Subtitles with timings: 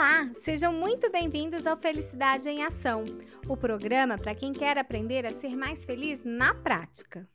[0.00, 3.04] Olá, sejam muito bem-vindos ao Felicidade em Ação,
[3.46, 7.28] o programa para quem quer aprender a ser mais feliz na prática.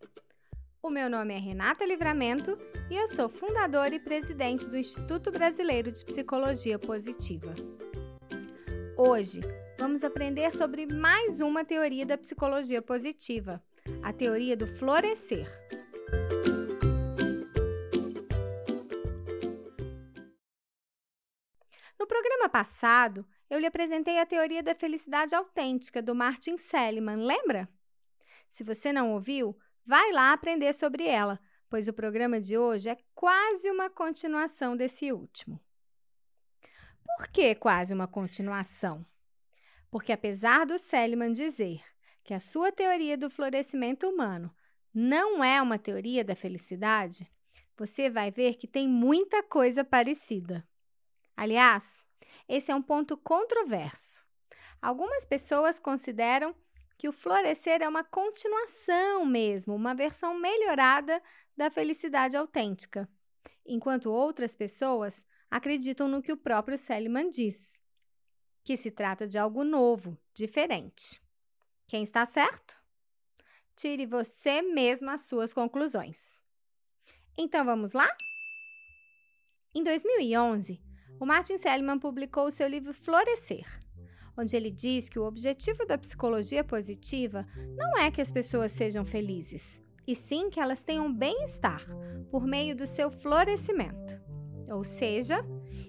[0.81, 2.58] O meu nome é Renata Livramento
[2.90, 7.54] e eu sou fundadora e presidente do Instituto Brasileiro de Psicologia Positiva.
[8.97, 9.42] Hoje
[9.78, 13.62] vamos aprender sobre mais uma teoria da psicologia positiva,
[14.02, 15.47] a teoria do florescer.
[21.99, 27.70] No programa passado, eu lhe apresentei a teoria da felicidade autêntica do Martin Seligman, lembra?
[28.49, 31.39] Se você não ouviu, vai lá aprender sobre ela,
[31.70, 35.59] pois o programa de hoje é quase uma continuação desse último.
[37.05, 39.05] Por que quase uma continuação?
[39.89, 41.81] Porque apesar do Seligman dizer
[42.23, 44.53] que a sua teoria do florescimento humano
[44.94, 47.31] não é uma teoria da felicidade,
[47.77, 50.67] você vai ver que tem muita coisa parecida.
[51.35, 52.05] Aliás,
[52.48, 54.23] esse é um ponto controverso.
[54.81, 56.55] Algumas pessoas consideram
[56.97, 61.22] que o florescer é uma continuação mesmo, uma versão melhorada
[61.58, 63.09] da felicidade autêntica,
[63.66, 67.81] enquanto outras pessoas acreditam no que o próprio Seligman diz,
[68.63, 71.22] que se trata de algo novo, diferente.
[71.88, 72.80] Quem está certo?
[73.75, 76.41] Tire você mesmo as suas conclusões.
[77.38, 78.08] Então vamos lá?
[79.73, 80.81] Em 2011,
[81.19, 83.66] o Martin Seligman publicou seu livro Florescer,
[84.38, 89.05] onde ele diz que o objetivo da psicologia positiva não é que as pessoas sejam
[89.05, 91.85] felizes, e sim que elas tenham bem-estar
[92.30, 94.19] por meio do seu florescimento.
[94.69, 95.45] Ou seja,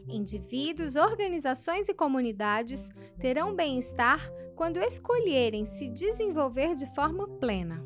[0.06, 4.20] indivíduos, organizações e comunidades terão bem-estar
[4.55, 7.84] quando escolherem se desenvolver de forma plena.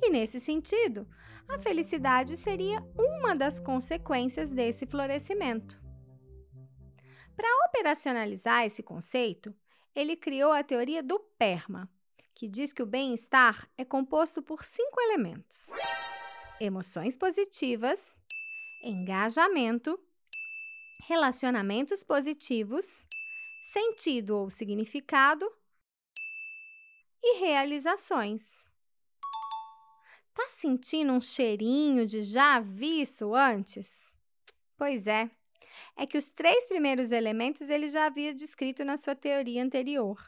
[0.00, 1.06] E nesse sentido,
[1.48, 5.87] a felicidade seria uma das consequências desse florescimento.
[7.38, 9.54] Para operacionalizar esse conceito,
[9.94, 11.88] ele criou a teoria do PERMA,
[12.34, 15.68] que diz que o bem-estar é composto por cinco elementos:
[16.60, 18.16] emoções positivas,
[18.82, 19.96] engajamento,
[21.04, 23.06] relacionamentos positivos,
[23.62, 25.48] sentido ou significado
[27.22, 28.66] e realizações.
[30.34, 34.12] Tá sentindo um cheirinho de já vi isso antes?
[34.76, 35.30] Pois é,
[35.96, 40.18] é que os três primeiros elementos ele já havia descrito na sua teoria anterior.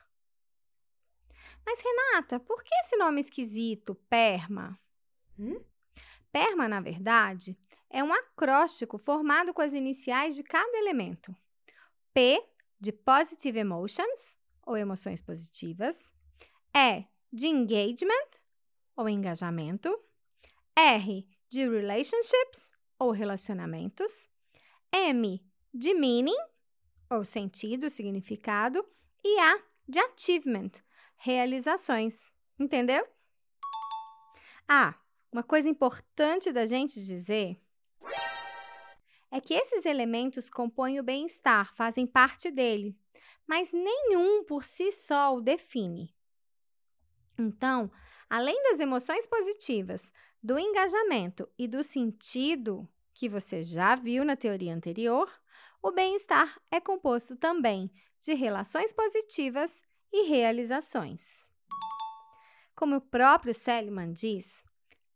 [1.64, 4.78] Mas, Renata, por que esse nome esquisito, PERMA?
[5.38, 5.62] Hum?
[6.32, 11.34] PERMA, na verdade, é um acróstico formado com as iniciais de cada elemento.
[12.14, 12.42] P
[12.78, 16.14] de Positive Emotions, ou emoções positivas.
[16.74, 18.30] E de Engagement,
[18.96, 19.96] ou engajamento.
[20.76, 24.28] R de Relationships, ou relacionamentos.
[24.92, 25.42] M
[25.72, 26.36] de meaning,
[27.08, 28.84] ou sentido, significado,
[29.24, 30.70] e A de achievement,
[31.16, 32.32] realizações.
[32.58, 33.06] Entendeu?
[34.68, 34.94] Ah,
[35.32, 37.60] uma coisa importante da gente dizer
[39.30, 42.96] é que esses elementos compõem o bem-estar, fazem parte dele,
[43.46, 46.14] mas nenhum por si só o define.
[47.38, 47.90] Então,
[48.28, 50.12] além das emoções positivas,
[50.42, 52.88] do engajamento e do sentido,
[53.20, 55.31] que você já viu na teoria anterior,
[55.82, 61.47] o bem-estar é composto também de relações positivas e realizações.
[62.75, 64.64] Como o próprio Seligman diz,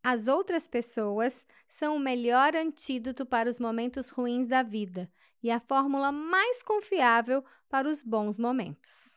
[0.02, 5.10] as outras pessoas são o melhor antídoto para os momentos ruins da vida
[5.42, 9.13] e a fórmula mais confiável para os bons momentos.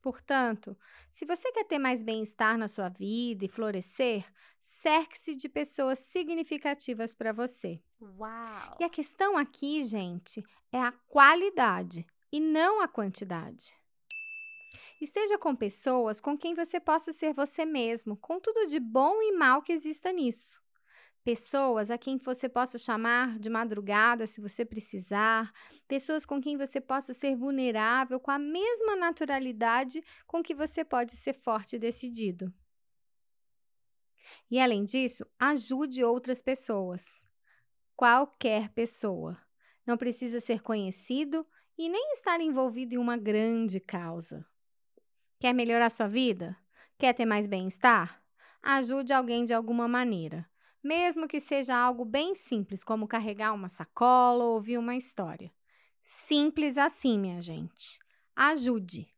[0.00, 0.76] Portanto,
[1.10, 4.24] se você quer ter mais bem-estar na sua vida e florescer,
[4.60, 7.80] cerque-se de pessoas significativas para você.
[8.00, 8.76] Uau!
[8.78, 13.74] E a questão aqui, gente, é a qualidade e não a quantidade.
[15.00, 19.32] Esteja com pessoas com quem você possa ser você mesmo, com tudo de bom e
[19.32, 20.60] mal que exista nisso
[21.28, 25.52] pessoas a quem você possa chamar de madrugada se você precisar,
[25.86, 31.18] pessoas com quem você possa ser vulnerável com a mesma naturalidade com que você pode
[31.18, 32.50] ser forte e decidido.
[34.50, 37.26] E além disso, ajude outras pessoas.
[37.94, 39.36] Qualquer pessoa.
[39.86, 41.46] Não precisa ser conhecido
[41.76, 44.46] e nem estar envolvido em uma grande causa.
[45.38, 46.56] Quer melhorar sua vida?
[46.96, 48.18] Quer ter mais bem-estar?
[48.62, 50.48] Ajude alguém de alguma maneira
[50.82, 55.52] mesmo que seja algo bem simples, como carregar uma sacola ou ouvir uma história.
[56.02, 57.98] Simples assim, minha gente.
[58.34, 59.12] Ajude.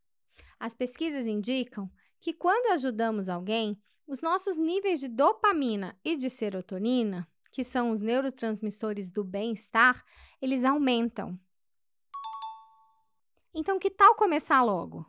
[0.59, 1.91] As pesquisas indicam
[2.21, 8.01] que quando ajudamos alguém, os nossos níveis de dopamina e de serotonina, que são os
[8.01, 10.05] neurotransmissores do bem-estar,
[10.41, 11.39] eles aumentam.
[13.55, 15.05] Então, que tal começar logo?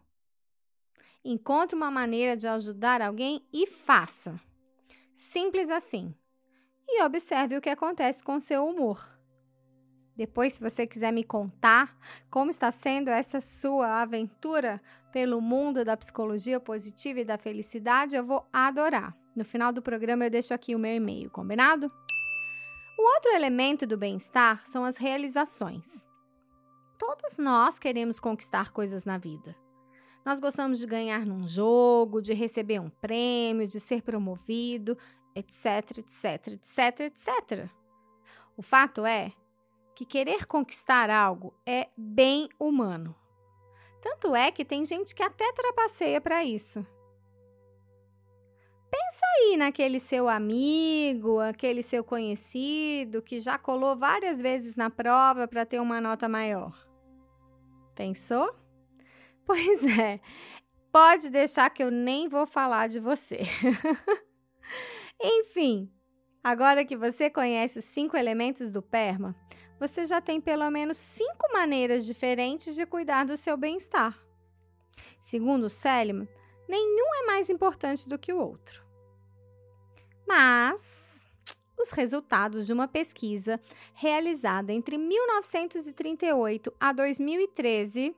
[1.24, 4.40] Encontre uma maneira de ajudar alguém e faça.
[5.16, 6.16] Simples assim.
[6.94, 9.10] E observe o que acontece com seu humor.
[10.14, 11.98] Depois, se você quiser me contar
[12.30, 14.82] como está sendo essa sua aventura
[15.14, 19.16] pelo mundo da psicologia positiva e da felicidade, eu vou adorar.
[19.34, 21.90] No final do programa, eu deixo aqui o meu e-mail, combinado?
[23.00, 26.06] O outro elemento do bem-estar são as realizações.
[27.00, 29.56] Todos nós queremos conquistar coisas na vida.
[30.24, 34.96] Nós gostamos de ganhar num jogo, de receber um prêmio, de ser promovido,
[35.36, 37.70] etc, etc, etc, etc.
[38.56, 39.32] O fato é
[39.96, 43.16] que querer conquistar algo é bem humano.
[44.02, 46.86] Tanto é que tem gente que até trapaceia para isso.
[48.90, 55.48] Pensa aí naquele seu amigo, aquele seu conhecido que já colou várias vezes na prova
[55.48, 56.76] para ter uma nota maior.
[57.96, 58.54] Pensou?
[59.44, 60.22] Pois é,
[60.94, 63.42] pode deixar que eu nem vou falar de você.
[65.24, 65.92] Enfim,
[66.44, 69.36] agora que você conhece os cinco elementos do PERMA,
[69.80, 74.18] você já tem pelo menos cinco maneiras diferentes de cuidar do seu bem-estar.
[75.22, 76.28] Segundo Seligman,
[76.68, 78.84] nenhum é mais importante do que o outro.
[80.28, 81.26] Mas
[81.78, 83.60] os resultados de uma pesquisa
[83.94, 88.16] realizada entre 1938 a 2013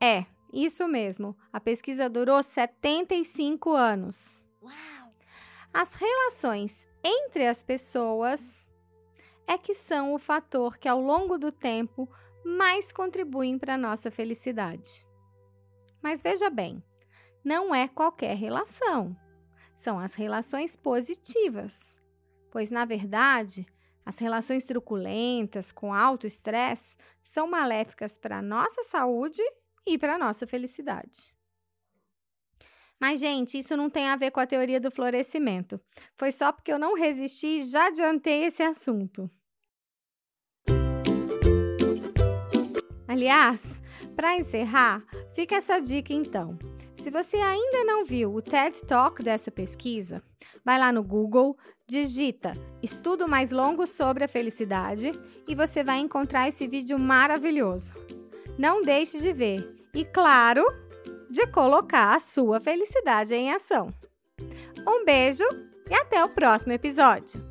[0.00, 1.36] é, isso mesmo.
[1.52, 4.44] A pesquisa durou 75 anos.
[4.62, 4.97] Uau!
[5.72, 8.68] As relações entre as pessoas
[9.46, 12.08] é que são o fator que ao longo do tempo
[12.44, 15.06] mais contribuem para a nossa felicidade.
[16.02, 16.82] Mas veja bem,
[17.44, 19.16] não é qualquer relação.
[19.76, 21.96] São as relações positivas.
[22.50, 23.66] Pois, na verdade,
[24.04, 29.42] as relações truculentas, com alto estresse, são maléficas para a nossa saúde
[29.86, 31.34] e para a nossa felicidade.
[33.00, 35.80] Mas, gente, isso não tem a ver com a teoria do florescimento.
[36.16, 39.30] Foi só porque eu não resisti e já adiantei esse assunto.
[43.06, 43.80] Aliás,
[44.14, 45.02] para encerrar,
[45.34, 46.58] fica essa dica então.
[46.96, 50.22] Se você ainda não viu o TED Talk dessa pesquisa,
[50.64, 51.56] vai lá no Google,
[51.86, 52.52] digita
[52.82, 55.12] Estudo mais longo sobre a felicidade
[55.46, 57.92] e você vai encontrar esse vídeo maravilhoso.
[58.58, 60.64] Não deixe de ver e, claro,
[61.30, 63.92] de colocar a sua felicidade em ação.
[64.86, 65.44] Um beijo
[65.90, 67.47] e até o próximo episódio!